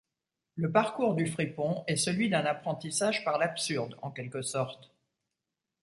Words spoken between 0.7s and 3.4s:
parcours du fripon est celui d’un apprentissage par